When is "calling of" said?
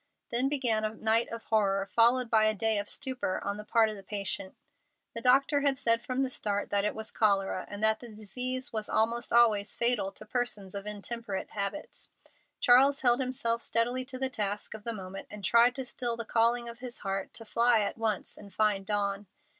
16.25-16.79